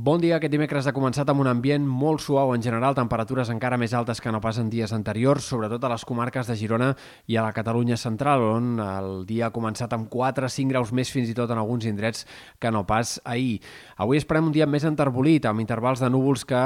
Bon 0.00 0.16
dia. 0.16 0.38
Aquest 0.38 0.54
dimecres 0.54 0.86
ha 0.88 0.94
començat 0.96 1.28
amb 1.28 1.42
un 1.42 1.48
ambient 1.50 1.84
molt 1.84 2.22
suau 2.24 2.54
en 2.54 2.62
general, 2.64 2.94
temperatures 2.96 3.50
encara 3.52 3.76
més 3.76 3.92
altes 3.92 4.22
que 4.24 4.30
no 4.32 4.38
pas 4.40 4.56
en 4.56 4.70
dies 4.72 4.94
anteriors, 4.96 5.44
sobretot 5.44 5.82
a 5.84 5.90
les 5.92 6.06
comarques 6.08 6.48
de 6.48 6.54
Girona 6.56 6.86
i 7.28 7.36
a 7.36 7.42
la 7.44 7.52
Catalunya 7.52 7.98
central, 8.00 8.40
on 8.48 8.80
el 8.80 9.10
dia 9.28 9.50
ha 9.50 9.52
començat 9.52 9.92
amb 9.92 10.08
4-5 10.08 10.72
graus 10.72 10.94
més 10.96 11.12
fins 11.12 11.28
i 11.28 11.36
tot 11.36 11.52
en 11.52 11.60
alguns 11.60 11.84
indrets 11.84 12.24
que 12.56 12.72
no 12.72 12.86
pas 12.88 13.18
ahir. 13.28 13.58
Avui 14.00 14.16
esperem 14.16 14.48
un 14.48 14.56
dia 14.56 14.64
més 14.64 14.88
enterbolit, 14.88 15.44
amb 15.44 15.60
intervals 15.60 16.00
de 16.00 16.08
núvols 16.08 16.46
que 16.48 16.62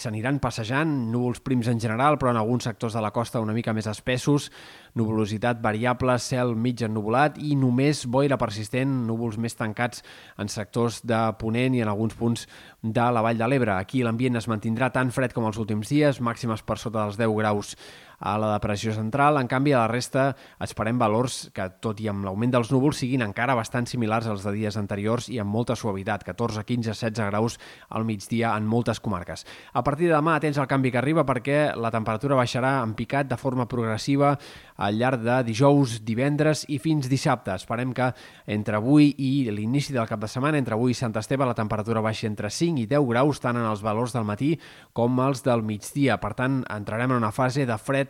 s'aniran 0.00 0.40
passejant, 0.40 0.96
núvols 1.12 1.44
prims 1.44 1.68
en 1.68 1.84
general, 1.84 2.16
però 2.16 2.32
en 2.32 2.40
alguns 2.40 2.64
sectors 2.64 2.96
de 2.96 3.04
la 3.04 3.12
costa 3.12 3.44
una 3.44 3.52
mica 3.52 3.76
més 3.76 3.92
espessos, 3.92 4.48
nuvolositat 4.98 5.60
variable, 5.62 6.16
cel 6.18 6.54
mig 6.56 6.82
ennuvolat 6.86 7.38
i 7.38 7.54
només 7.58 8.04
boira 8.10 8.38
persistent, 8.40 8.92
núvols 9.06 9.38
més 9.38 9.56
tancats 9.58 10.04
en 10.40 10.50
sectors 10.50 11.00
de 11.06 11.20
Ponent 11.40 11.76
i 11.76 11.84
en 11.84 11.90
alguns 11.92 12.16
punts 12.18 12.46
de 12.82 13.08
la 13.12 13.22
Vall 13.24 13.38
de 13.38 13.48
l'Ebre. 13.48 13.76
Aquí 13.76 14.04
l'ambient 14.04 14.40
es 14.40 14.48
mantindrà 14.50 14.90
tan 14.94 15.12
fred 15.14 15.34
com 15.36 15.46
els 15.48 15.58
últims 15.60 15.90
dies, 15.90 16.20
màximes 16.20 16.64
per 16.66 16.78
sota 16.78 17.04
dels 17.04 17.20
10 17.20 17.36
graus 17.38 17.76
a 18.20 18.36
la 18.38 18.52
depressió 18.52 18.92
central. 18.94 19.40
En 19.40 19.48
canvi, 19.48 19.72
a 19.72 19.82
la 19.82 19.88
resta 19.90 20.28
esperem 20.60 20.98
valors 21.00 21.48
que, 21.56 21.66
tot 21.80 22.00
i 22.00 22.08
amb 22.12 22.24
l'augment 22.28 22.52
dels 22.52 22.70
núvols, 22.72 23.00
siguin 23.00 23.24
encara 23.24 23.56
bastant 23.58 23.88
similars 23.88 24.28
als 24.28 24.44
de 24.44 24.52
dies 24.54 24.76
anteriors 24.76 25.30
i 25.32 25.40
amb 25.40 25.50
molta 25.50 25.76
suavitat, 25.76 26.24
14, 26.28 26.64
15, 26.68 26.94
16 26.94 27.30
graus 27.32 27.58
al 27.88 28.04
migdia 28.04 28.52
en 28.56 28.68
moltes 28.68 29.00
comarques. 29.00 29.46
A 29.72 29.82
partir 29.82 30.10
de 30.10 30.14
demà, 30.14 30.36
atents 30.36 30.60
al 30.60 30.68
canvi 30.70 30.92
que 30.92 31.00
arriba 31.00 31.24
perquè 31.26 31.72
la 31.76 31.90
temperatura 31.90 32.38
baixarà 32.38 32.78
en 32.84 32.94
picat 32.94 33.30
de 33.30 33.40
forma 33.40 33.66
progressiva 33.68 34.36
al 34.80 34.96
llarg 34.96 35.20
de 35.24 35.36
dijous, 35.44 35.98
divendres 36.04 36.64
i 36.72 36.78
fins 36.80 37.08
dissabte. 37.08 37.52
Esperem 37.56 37.92
que 37.96 38.10
entre 38.48 38.78
avui 38.78 39.10
i 39.18 39.48
l'inici 39.52 39.92
del 39.92 40.08
cap 40.08 40.20
de 40.22 40.28
setmana, 40.28 40.60
entre 40.60 40.76
avui 40.76 40.94
i 40.94 40.96
Sant 40.96 41.16
Esteve, 41.20 41.48
la 41.48 41.56
temperatura 41.56 42.00
baixi 42.04 42.28
entre 42.28 42.50
5 42.50 42.80
i 42.80 42.86
10 42.88 43.08
graus, 43.10 43.40
tant 43.40 43.58
en 43.60 43.68
els 43.68 43.84
valors 43.84 44.14
del 44.16 44.24
matí 44.28 44.54
com 44.96 45.20
els 45.20 45.44
del 45.44 45.64
migdia. 45.66 46.16
Per 46.20 46.32
tant, 46.38 46.62
entrarem 46.72 47.12
en 47.12 47.20
una 47.20 47.32
fase 47.32 47.66
de 47.68 47.76
fred 47.76 48.09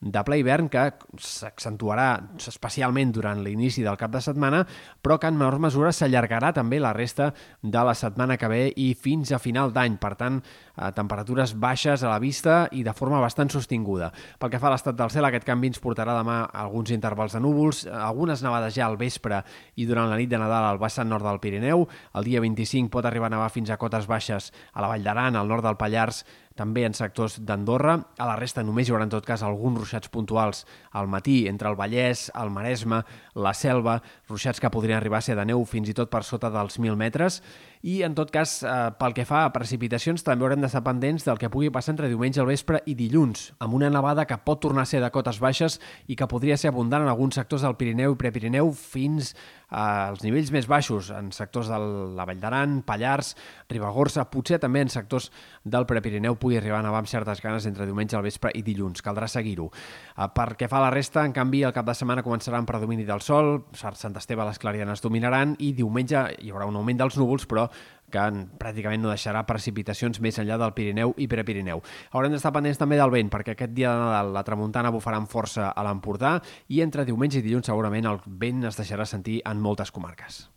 de 0.00 0.22
ple 0.22 0.38
hivern 0.38 0.68
que 0.70 0.84
s'accentuarà 1.18 2.06
especialment 2.38 3.10
durant 3.14 3.40
l'inici 3.42 3.82
del 3.82 3.98
cap 3.98 4.12
de 4.14 4.20
setmana, 4.22 4.62
però 5.02 5.16
que 5.18 5.26
en 5.26 5.38
menor 5.38 5.58
mesura 5.58 5.90
s'allargarà 5.92 6.52
també 6.54 6.78
la 6.78 6.92
resta 6.94 7.32
de 7.62 7.82
la 7.84 7.96
setmana 7.98 8.36
que 8.38 8.50
ve 8.50 8.60
i 8.76 8.92
fins 8.94 9.32
a 9.34 9.40
final 9.42 9.72
d'any. 9.74 9.98
Per 9.98 10.14
tant, 10.14 10.38
eh, 10.38 10.92
temperatures 10.94 11.56
baixes 11.58 12.04
a 12.04 12.12
la 12.12 12.20
vista 12.22 12.68
i 12.70 12.84
de 12.86 12.94
forma 12.94 13.20
bastant 13.20 13.50
sostinguda. 13.50 14.12
Pel 14.38 14.50
que 14.50 14.62
fa 14.62 14.70
a 14.70 14.76
l'estat 14.76 14.94
del 14.94 15.10
cel, 15.10 15.26
aquest 15.26 15.46
canvi 15.46 15.72
ens 15.72 15.82
portarà 15.82 16.14
demà 16.16 16.44
alguns 16.52 16.94
intervals 16.94 17.34
de 17.34 17.42
núvols, 17.42 17.86
algunes 17.86 18.42
nevades 18.42 18.74
ja 18.74 18.86
al 18.86 18.96
vespre 18.96 19.42
i 19.76 19.86
durant 19.86 20.08
la 20.08 20.16
nit 20.16 20.30
de 20.30 20.38
Nadal 20.38 20.64
al 20.64 20.78
vessant 20.78 21.08
nord 21.08 21.26
del 21.26 21.40
Pirineu. 21.40 21.88
El 22.14 22.24
dia 22.24 22.40
25 22.40 22.90
pot 22.90 23.04
arribar 23.04 23.26
a 23.26 23.34
nevar 23.34 23.50
fins 23.50 23.70
a 23.70 23.76
cotes 23.76 24.06
baixes 24.06 24.52
a 24.72 24.80
la 24.80 24.88
Vall 24.88 25.02
d'Aran, 25.02 25.34
al 25.34 25.48
nord 25.48 25.66
del 25.66 25.76
Pallars, 25.76 26.24
també 26.58 26.84
en 26.86 26.94
sectors 26.94 27.38
d'Andorra. 27.46 27.94
A 28.18 28.26
la 28.26 28.36
resta 28.38 28.64
només 28.66 28.88
hi 28.88 28.92
haurà 28.92 29.06
en 29.06 29.14
tot 29.14 29.26
cas 29.26 29.44
alguns 29.46 29.87
ruixats 29.88 30.12
puntuals 30.12 30.66
al 30.92 31.08
matí 31.08 31.46
entre 31.48 31.68
el 31.68 31.76
Vallès, 31.76 32.28
el 32.36 32.52
Maresme, 32.52 33.02
la 33.34 33.54
Selva, 33.54 33.98
ruixats 34.28 34.60
que 34.60 34.70
podrien 34.70 34.98
arribar 34.98 35.18
a 35.18 35.24
ser 35.24 35.36
de 35.38 35.46
neu 35.48 35.64
fins 35.64 35.88
i 35.88 35.96
tot 35.96 36.10
per 36.12 36.22
sota 36.24 36.50
dels 36.52 36.78
1.000 36.78 36.96
metres. 37.00 37.40
I 37.82 38.02
en 38.02 38.14
tot 38.18 38.30
cas, 38.34 38.62
eh, 38.66 38.90
pel 38.98 39.14
que 39.14 39.24
fa 39.24 39.44
a 39.46 39.52
precipitacions, 39.54 40.24
també 40.26 40.44
haurem 40.44 40.60
d'estar 40.60 40.82
pendents 40.82 41.24
del 41.24 41.38
que 41.38 41.50
pugui 41.50 41.70
passar 41.70 41.94
entre 41.94 42.08
diumenge 42.10 42.40
al 42.40 42.50
vespre 42.50 42.82
i 42.86 42.94
dilluns, 42.98 43.52
amb 43.60 43.74
una 43.74 43.90
nevada 43.90 44.26
que 44.26 44.36
pot 44.36 44.60
tornar 44.60 44.82
a 44.82 44.90
ser 44.90 45.00
de 45.00 45.10
cotes 45.14 45.38
baixes 45.38 45.78
i 46.08 46.16
que 46.16 46.26
podria 46.26 46.56
ser 46.56 46.72
abundant 46.72 47.02
en 47.02 47.08
alguns 47.08 47.38
sectors 47.38 47.62
del 47.62 47.76
Pirineu 47.78 48.12
i 48.12 48.18
Prepirineu 48.18 48.72
fins 48.72 49.34
als 49.68 50.22
nivells 50.24 50.50
més 50.54 50.66
baixos, 50.68 51.10
en 51.12 51.28
sectors 51.36 51.68
de 51.68 51.78
la 52.16 52.24
Vall 52.28 52.40
d'Aran, 52.40 52.78
Pallars, 52.88 53.34
Ribagorça, 53.68 54.24
potser 54.32 54.58
també 54.62 54.80
en 54.84 54.92
sectors 54.92 55.28
del 55.64 55.84
Prepirineu 55.86 56.38
pugui 56.40 56.56
arribar 56.56 56.80
a 56.80 56.86
nevar 56.86 57.02
amb 57.02 57.10
certes 57.10 57.42
ganes 57.44 57.66
entre 57.68 57.86
diumenge 57.86 58.16
al 58.16 58.24
vespre 58.24 58.52
i 58.56 58.64
dilluns. 58.64 59.04
Caldrà 59.04 59.28
seguir-ho. 59.28 59.68
Eh, 59.68 60.28
per 60.34 60.54
què 60.56 60.70
fa 60.72 60.80
la 60.80 60.92
resta, 60.94 61.24
en 61.24 61.36
canvi, 61.36 61.62
el 61.68 61.76
cap 61.76 61.86
de 61.86 61.96
setmana 61.96 62.24
començarà 62.24 62.62
amb 62.62 62.70
predomini 62.70 63.04
del 63.04 63.20
sol, 63.20 63.66
Sant 63.76 64.16
Esteve 64.16 64.46
les 64.48 64.58
clarianes 64.58 65.04
dominaran 65.04 65.54
i 65.58 65.74
diumenge 65.76 66.24
hi 66.40 66.52
haurà 66.52 66.66
un 66.68 66.80
augment 66.80 67.04
dels 67.04 67.18
núvols, 67.20 67.44
però 67.46 67.68
que 68.12 68.24
pràcticament 68.60 69.02
no 69.04 69.12
deixarà 69.12 69.44
precipitacions 69.48 70.20
més 70.24 70.38
enllà 70.40 70.58
del 70.60 70.74
Pirineu 70.76 71.14
i 71.16 71.28
Prepirineu. 71.30 71.82
Haurem 72.12 72.34
d'estar 72.34 72.52
pendents 72.56 72.80
també 72.80 72.98
del 73.00 73.14
vent, 73.14 73.30
perquè 73.32 73.54
aquest 73.54 73.74
dia 73.76 73.92
de 73.92 74.04
Nadal 74.04 74.32
la 74.34 74.44
tramuntana 74.46 74.92
bufarà 74.94 75.20
amb 75.20 75.30
força 75.30 75.70
a 75.70 75.86
l'Empordà 75.86 76.38
i 76.68 76.82
entre 76.84 77.06
diumenge 77.08 77.40
i 77.40 77.46
dilluns 77.46 77.68
segurament 77.68 78.08
el 78.08 78.22
vent 78.26 78.64
es 78.68 78.80
deixarà 78.80 79.06
sentir 79.06 79.42
en 79.44 79.60
moltes 79.60 79.92
comarques. 79.92 80.48